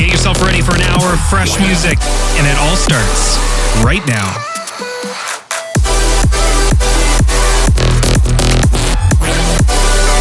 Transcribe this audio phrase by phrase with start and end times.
[0.00, 3.36] Get yourself ready for an hour of fresh music, and it all starts
[3.84, 4.32] right now.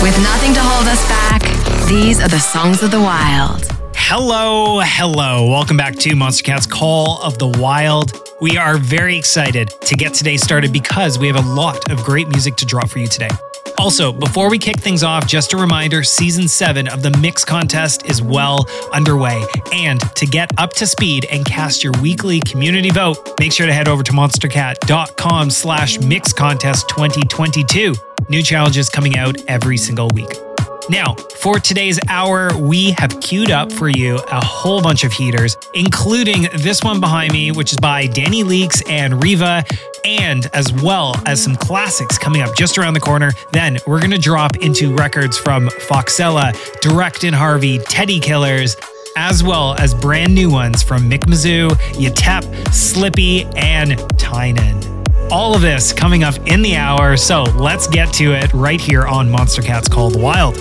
[0.03, 1.43] With nothing to hold us back,
[1.87, 3.69] these are the songs of the wild.
[3.95, 5.49] Hello, hello.
[5.49, 8.19] Welcome back to Monstercat's Call of the Wild.
[8.41, 12.27] We are very excited to get today started because we have a lot of great
[12.27, 13.29] music to drop for you today.
[13.77, 18.05] Also, before we kick things off, just a reminder season seven of the Mix Contest
[18.09, 19.43] is well underway.
[19.71, 23.73] And to get up to speed and cast your weekly community vote, make sure to
[23.73, 27.95] head over to monstercat.com slash mix contest 2022.
[28.27, 30.48] New challenges coming out every single week.
[30.89, 35.55] Now, for today's hour, we have queued up for you a whole bunch of heaters,
[35.75, 39.63] including this one behind me, which is by Danny Leax and Reeva,
[40.03, 43.31] and as well as some classics coming up just around the corner.
[43.51, 48.75] Then we're going to drop into records from Foxela, Direct and Harvey, Teddy Killerz,
[49.15, 54.98] as well as brand new ones from Mick Mazoo, yetep, Slippy, and Tynan.
[55.31, 59.05] All of this coming up in the hour, so let's get to it right here
[59.05, 60.57] on Monstercat's Call the Wild.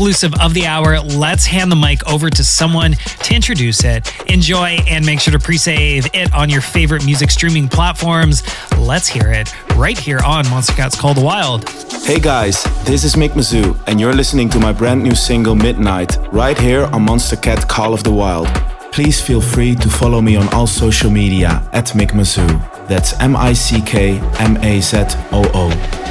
[0.00, 0.98] Exclusive of the hour.
[0.98, 4.10] Let's hand the mic over to someone to introduce it.
[4.30, 8.42] Enjoy and make sure to pre save it on your favorite music streaming platforms.
[8.78, 11.68] Let's hear it right here on Monstercats Call the Wild.
[12.02, 16.16] Hey guys, this is Mick Mazoo, and you're listening to my brand new single Midnight,
[16.32, 18.46] right here on Monstercat Call of the Wild.
[18.92, 22.48] Please feel free to follow me on all social media at Mick Mazoo.
[22.88, 26.10] That's M I C K M A Z O O.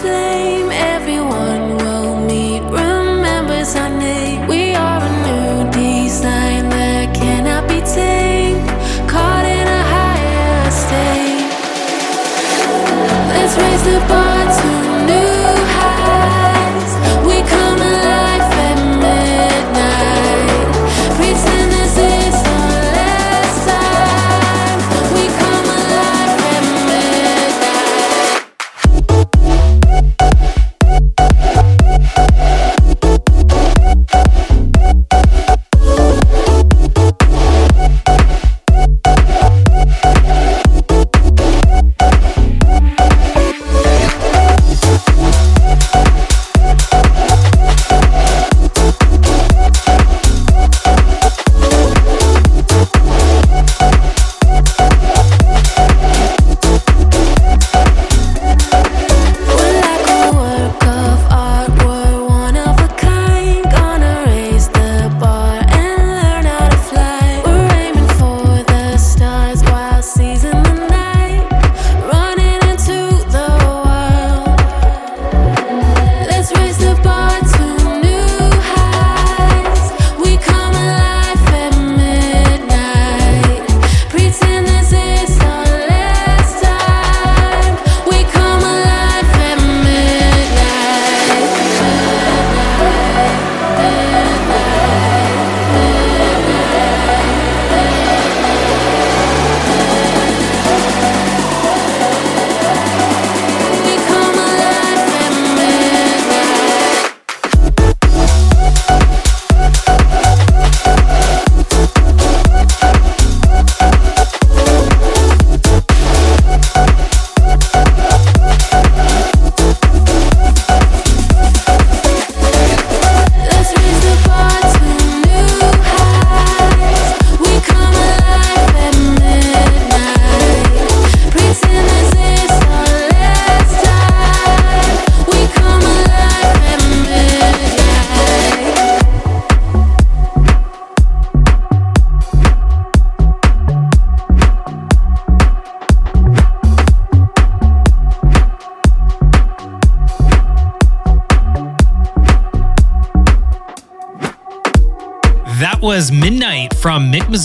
[0.02, 0.70] flame.
[0.72, 4.48] Everyone will meet, remembers our name.
[4.48, 8.68] We are a new design that cannot be tamed.
[9.10, 11.50] Caught in a higher state.
[13.34, 14.27] Let's raise the bar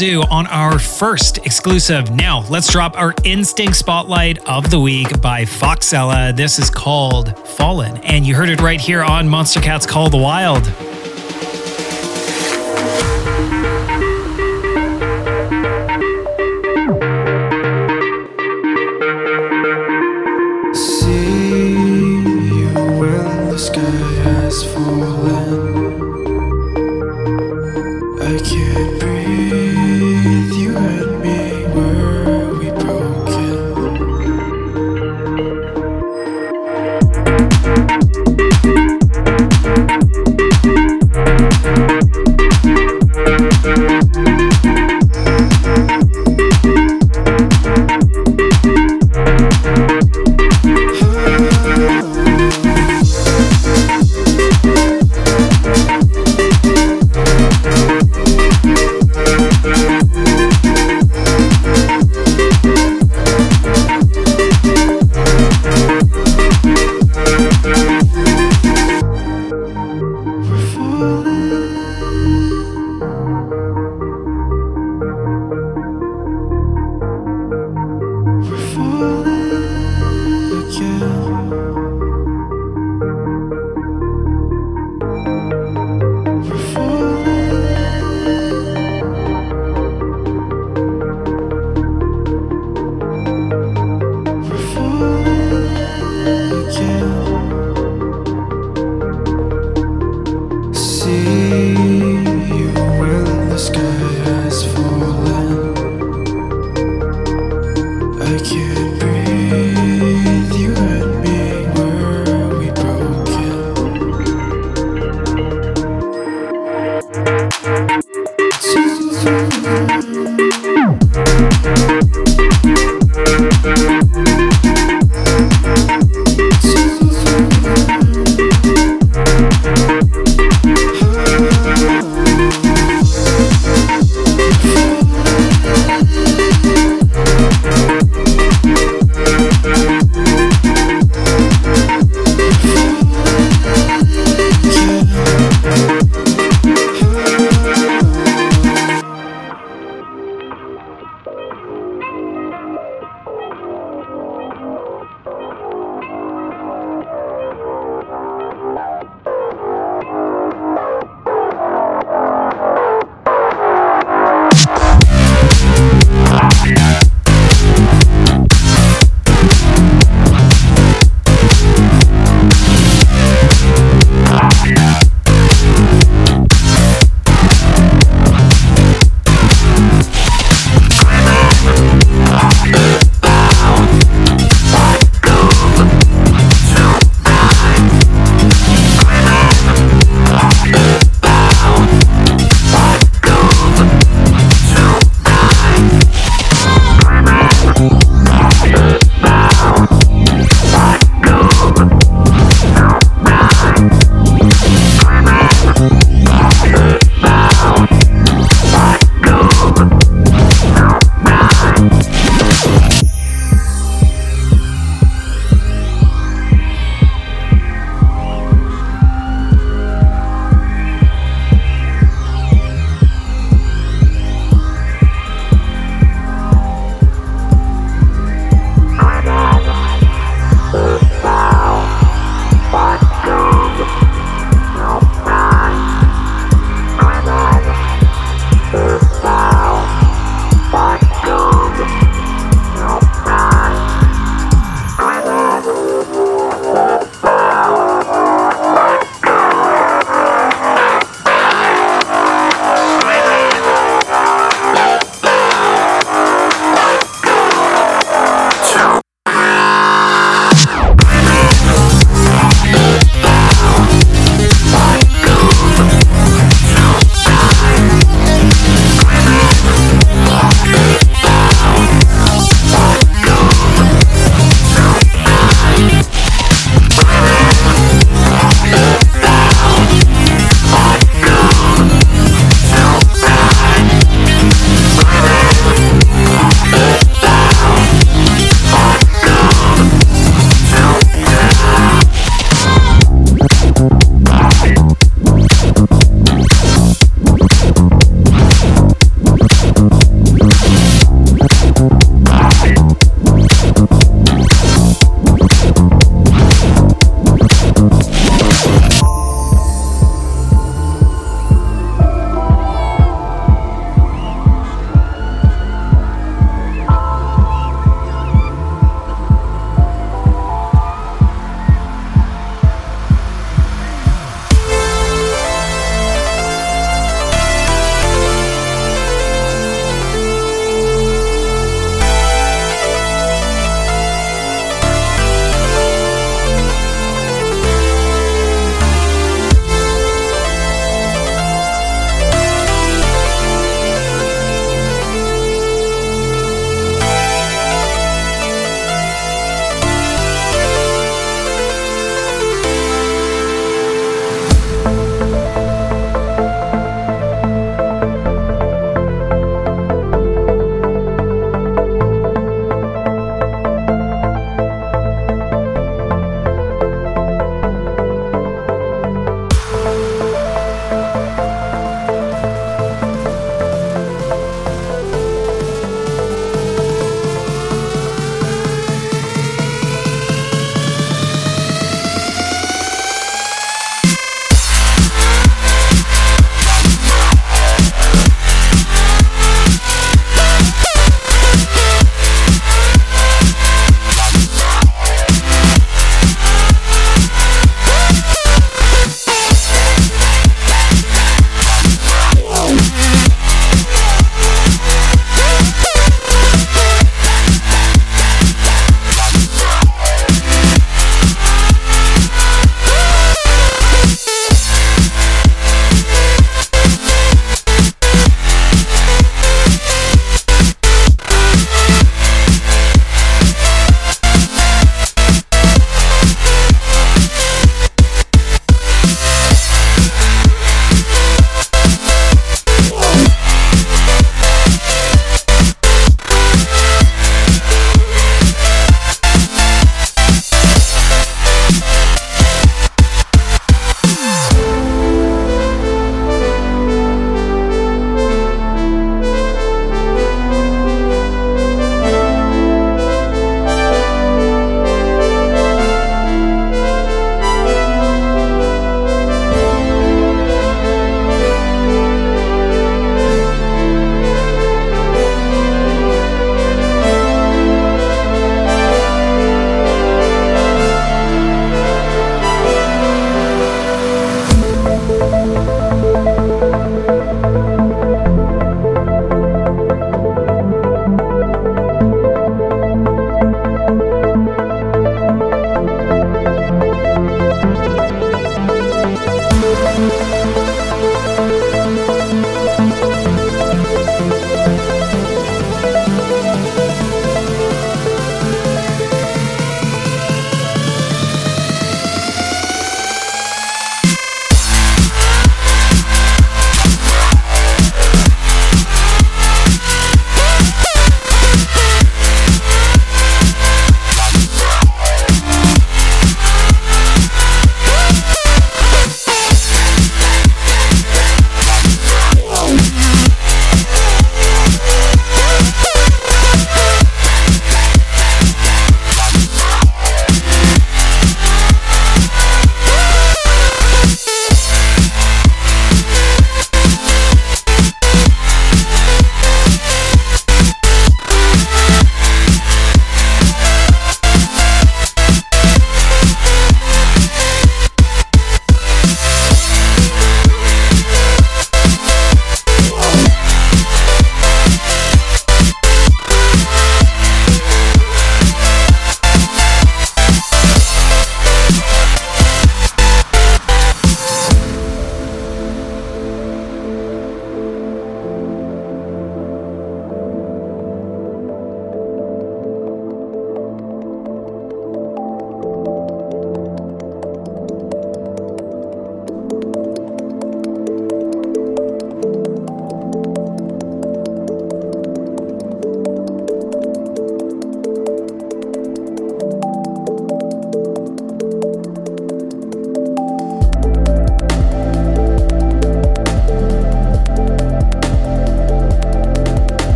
[0.00, 2.10] Mazoo on our first exclusive.
[2.10, 6.34] Now, let's drop our instinct spotlight of the week by Foxela.
[6.34, 10.64] This is called Fallen, and you heard it right here on Monstercats Call the Wild.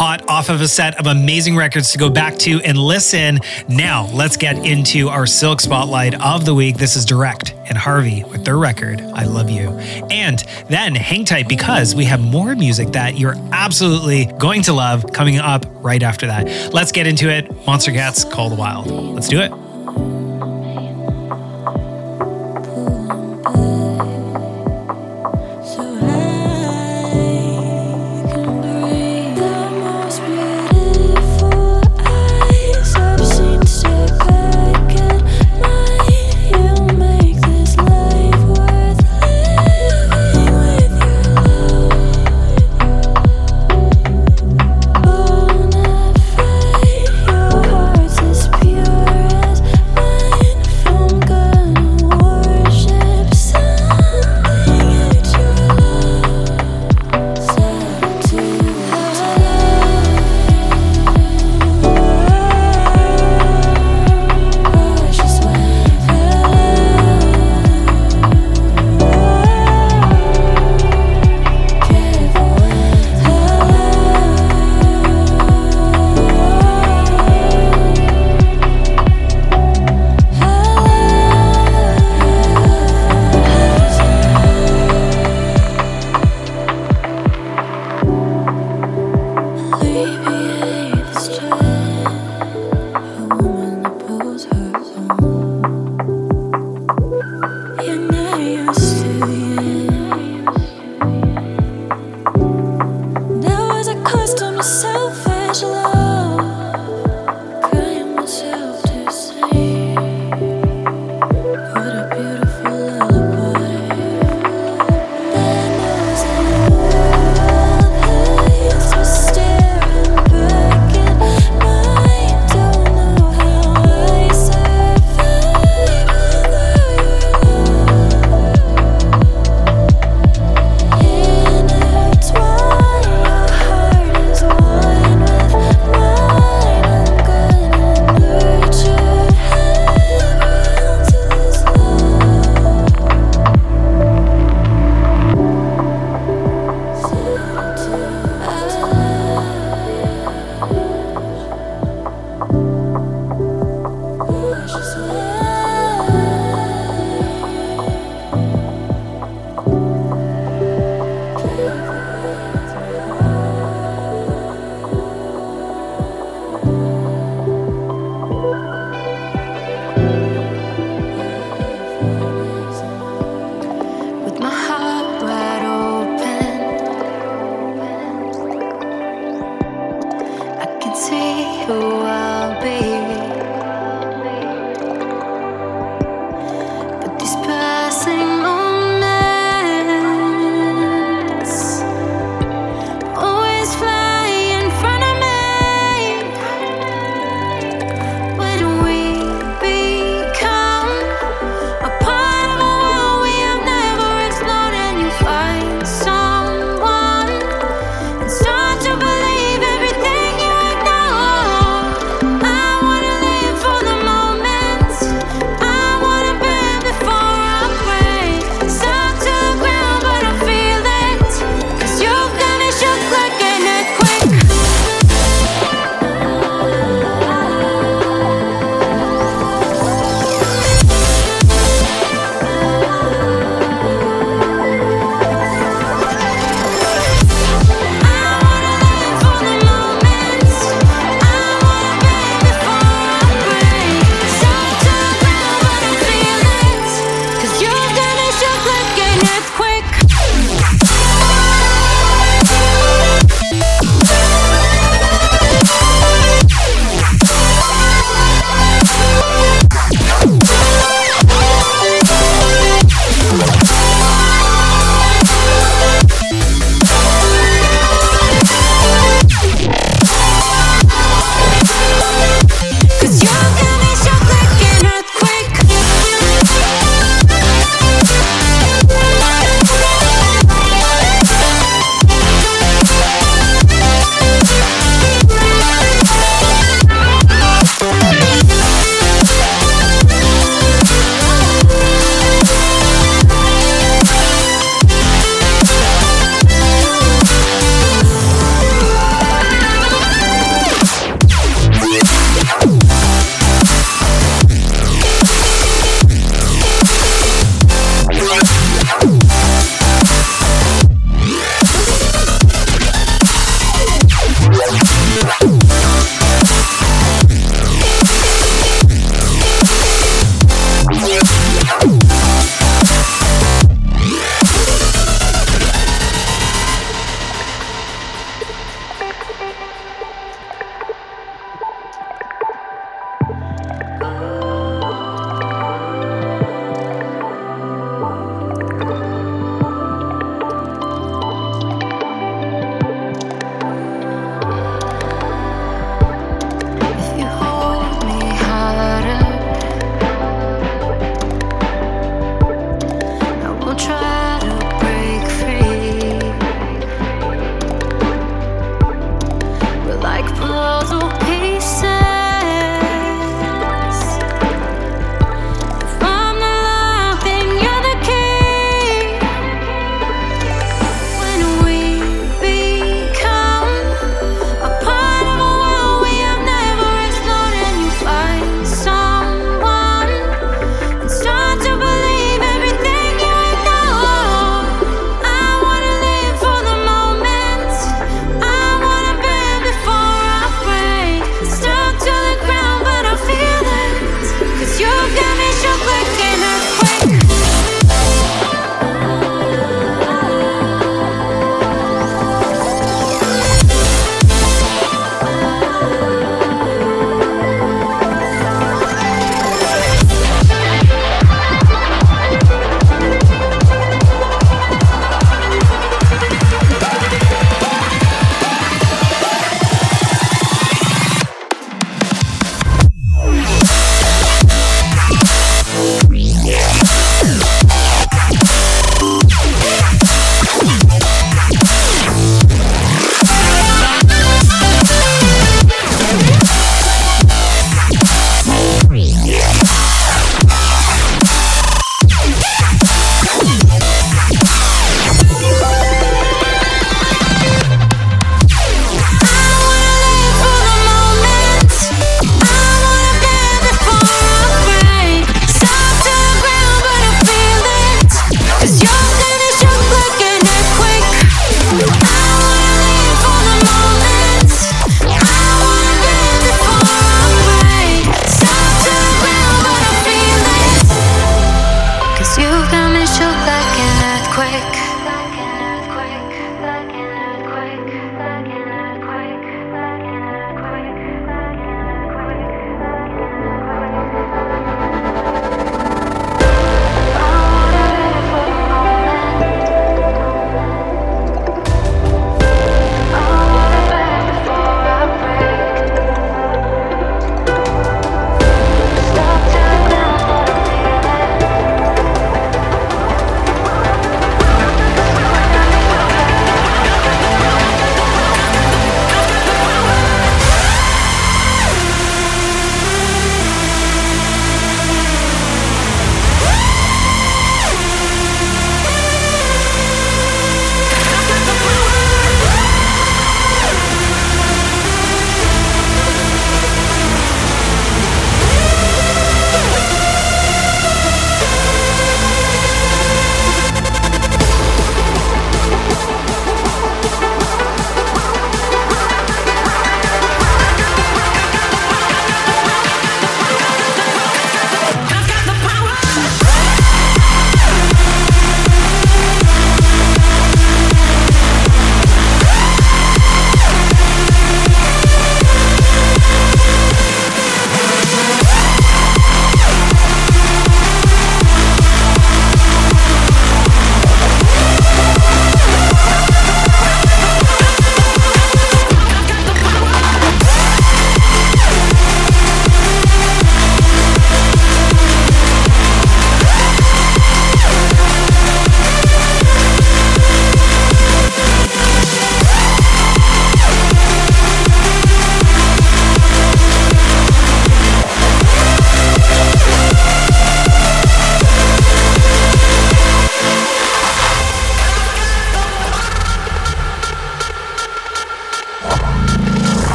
[0.00, 3.40] Off of a set of amazing records to go back to and listen.
[3.68, 6.76] Now, let's get into our Silk Spotlight of the week.
[6.76, 9.70] This is Direct and Harvey with their record, I Love You.
[10.10, 15.12] And then hang tight because we have more music that you're absolutely going to love
[15.12, 16.72] coming up right after that.
[16.72, 17.48] Let's get into it.
[17.66, 18.86] Monstercat's Call the Wild.
[18.86, 19.67] Let's do it.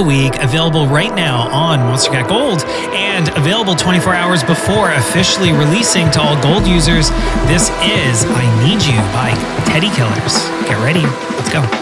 [0.00, 6.10] The week, available right now on Monstercat Gold and available 24 hours before officially releasing
[6.12, 7.10] to all gold users.
[7.46, 9.34] This is I Need You by
[9.66, 10.48] Teddy Killerz.
[10.66, 11.02] Get ready,
[11.36, 11.79] let's go.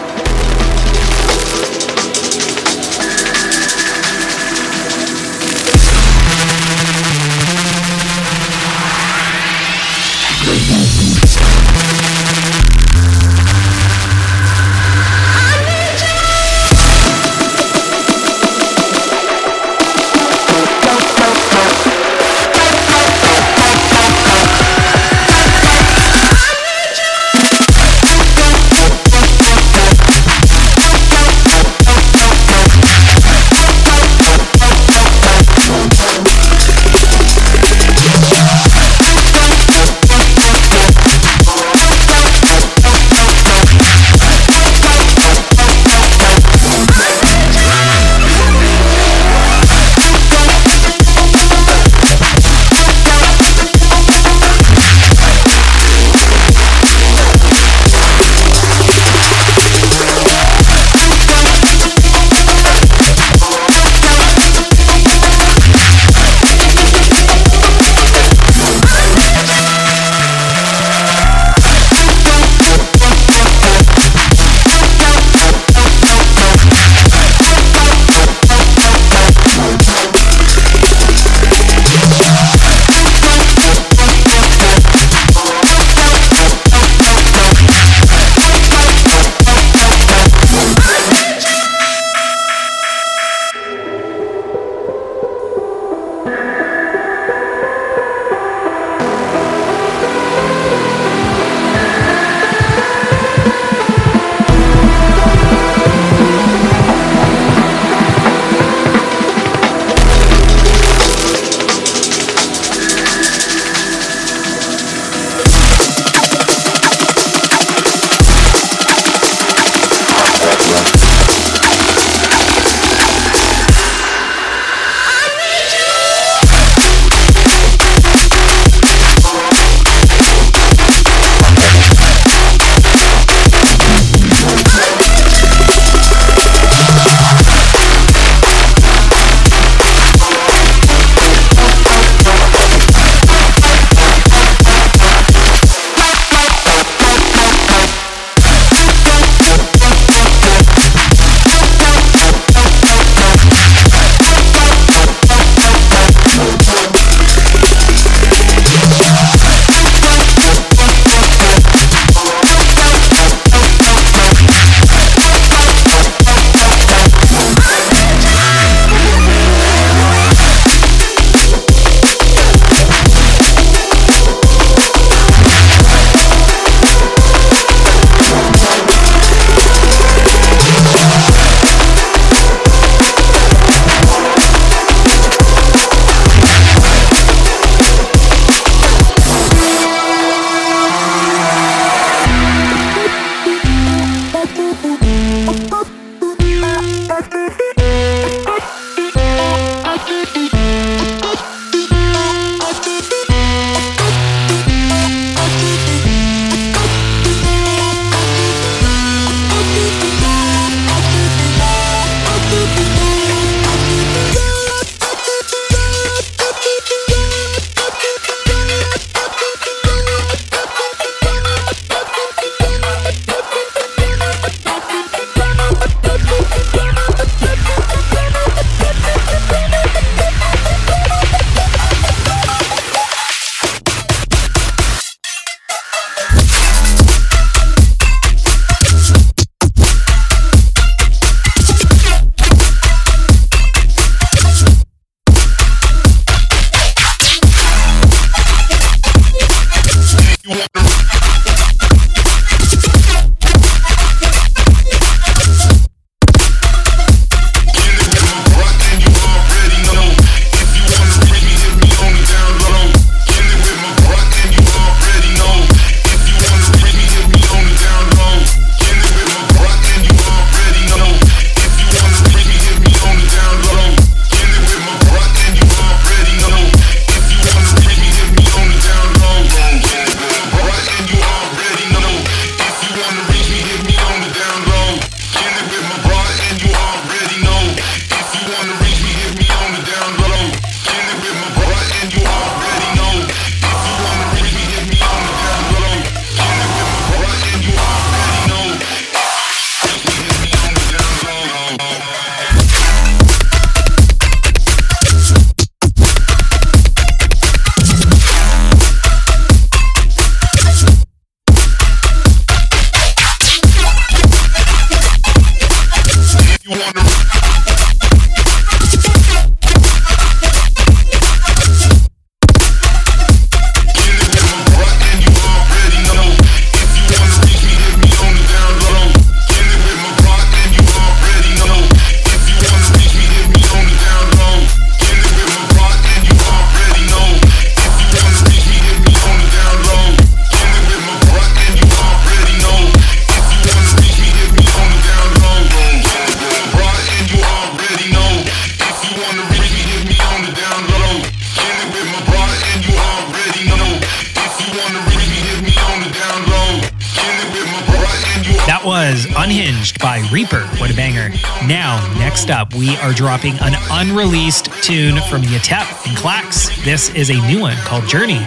[362.49, 366.83] Next up, we are dropping an unreleased tune from yetep and KLAXX.
[366.83, 368.41] This is a new one called Journey.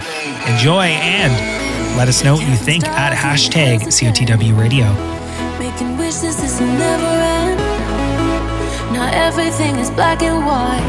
[0.45, 1.31] Enjoy and
[1.95, 4.83] let us know what you think at hashtag COTW Radio.
[5.57, 7.59] Making wishes will never end.
[8.91, 10.83] Now everything is black and white.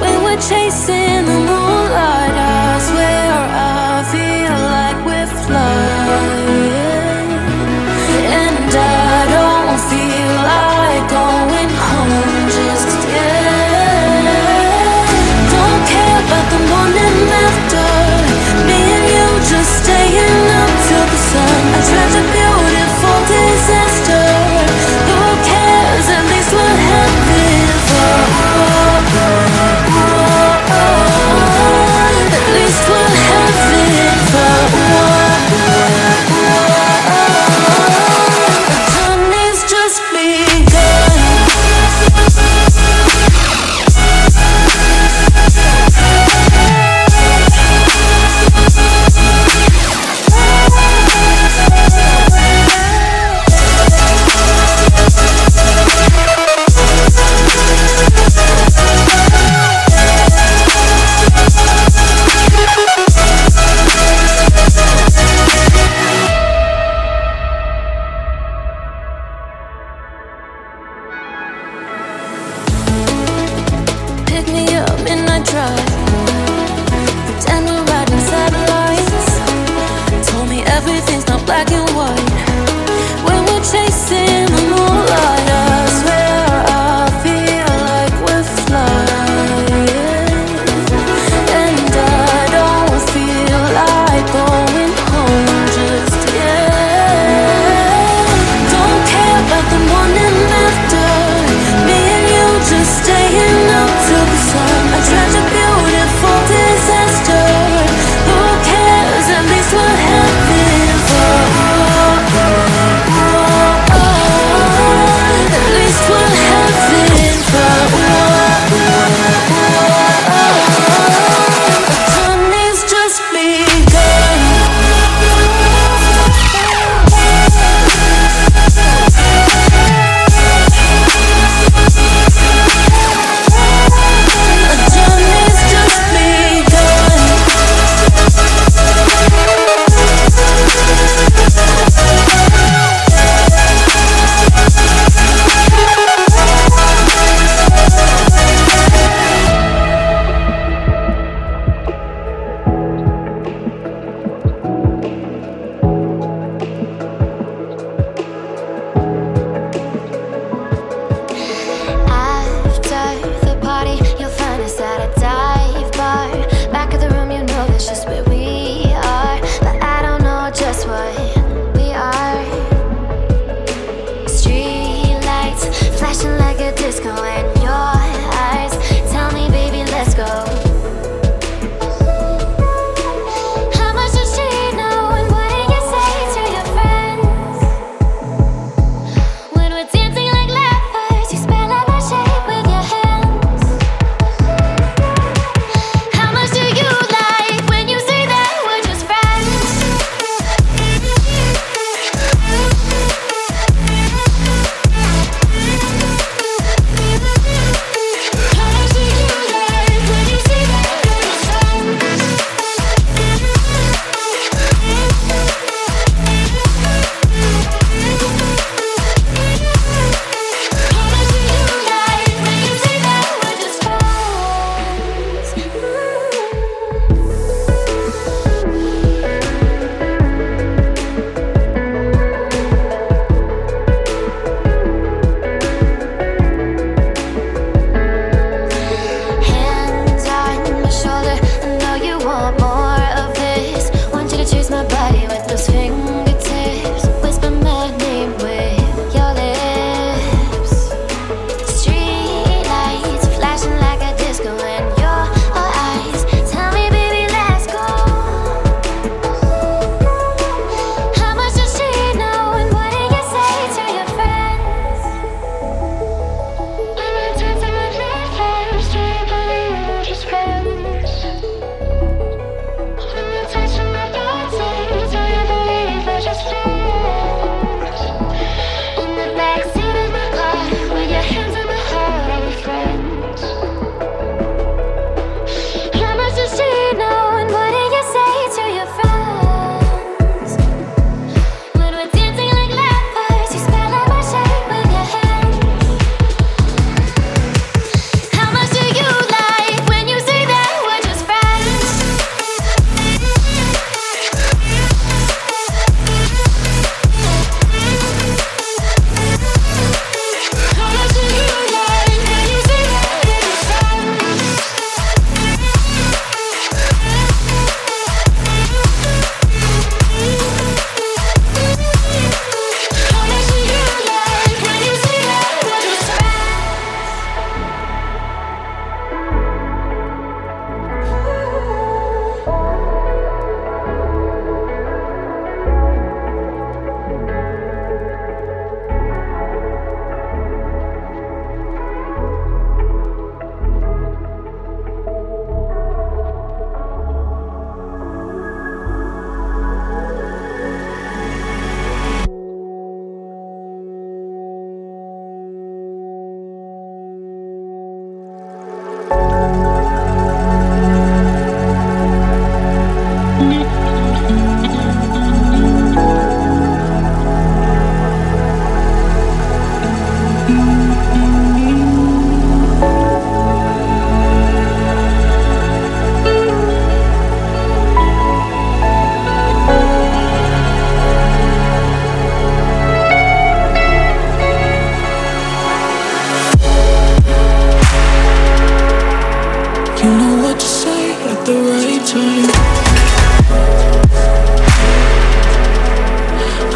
[0.00, 6.32] When we're chasing the moonlight, I swear I feel like we're flying.
[8.32, 9.52] And I don't
[21.64, 22.51] I tried a beautiful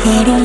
[0.07, 0.36] Pero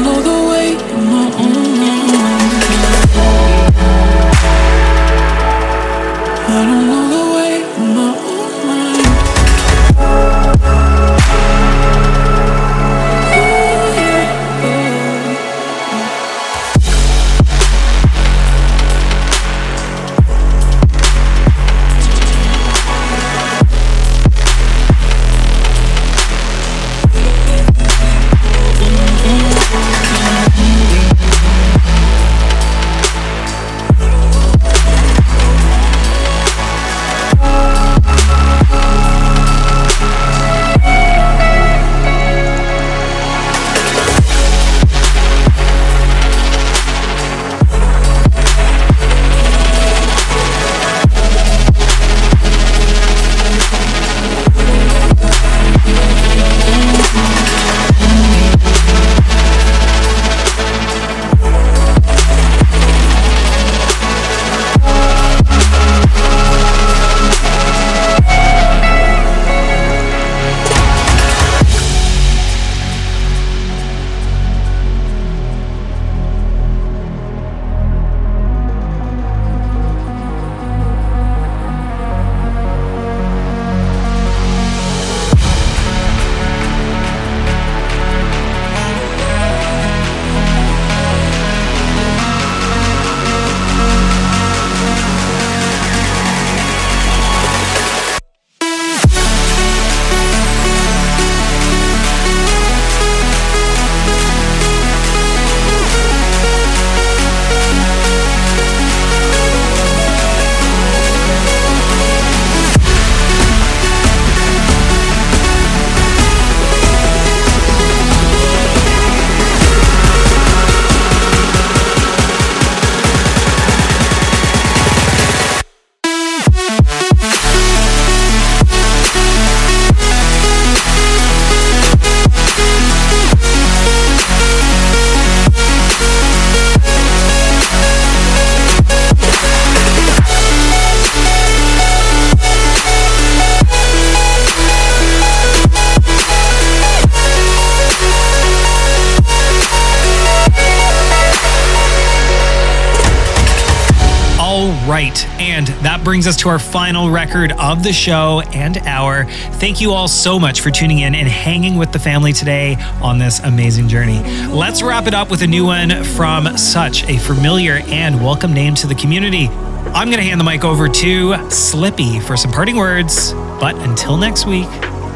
[156.32, 159.25] us to our final record of the show and hour.
[159.59, 163.17] Thank you all so much for tuning in and hanging with the family today on
[163.17, 164.21] this amazing journey.
[164.47, 168.75] Let's wrap it up with a new one from such a familiar and welcome name
[168.75, 169.47] to the community.
[169.49, 173.34] I'm going to hand the mic over to Slippy for some parting words.
[173.34, 174.69] But until next week,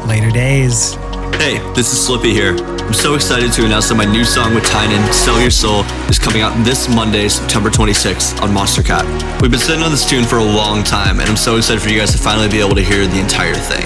[0.06, 0.98] later days.
[1.34, 2.56] Hey, this is Slippy here.
[2.56, 6.18] I'm so excited to announce that my new song with Tynan, Sell Your Soul, is
[6.18, 9.04] coming out this Monday, September 26th on Monstercat.
[9.42, 11.88] We've been sitting on this tune for a long time, and I'm so excited for
[11.88, 13.84] you guys to finally be able to hear the entire thing.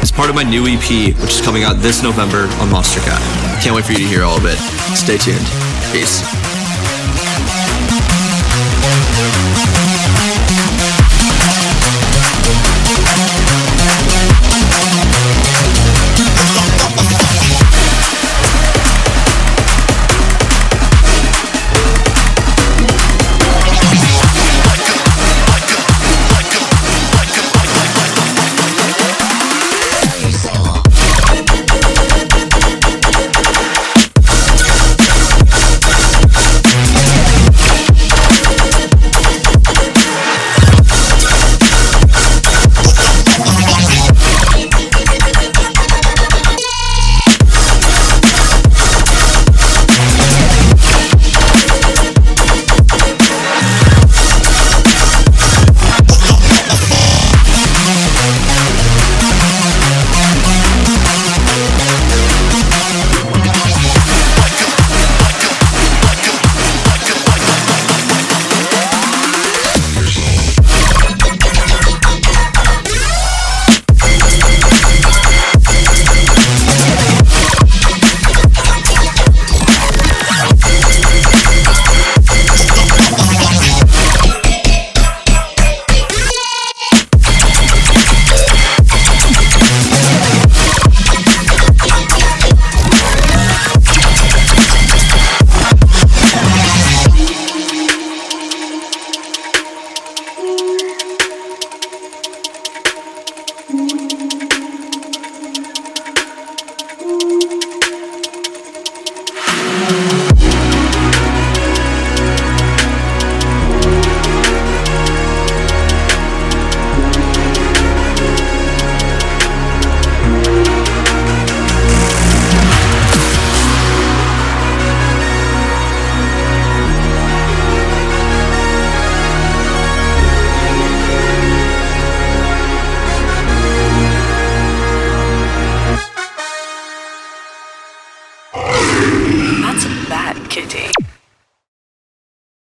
[0.00, 3.20] It's part of my new EP, which is coming out this November on Monstercat.
[3.62, 4.58] Can't wait for you to hear all of it.
[4.94, 5.46] Stay tuned.
[5.92, 6.51] Peace.